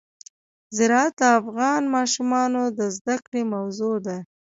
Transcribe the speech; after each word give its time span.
زراعت 0.77 1.13
د 1.21 1.23
افغان 1.39 1.81
ماشومانو 1.95 2.61
د 2.77 2.79
زده 2.97 3.15
کړې 3.25 3.41
موضوع 3.53 3.95
ده. 4.05 4.17